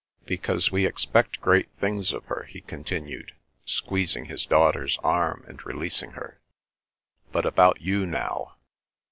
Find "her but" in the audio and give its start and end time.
6.13-7.45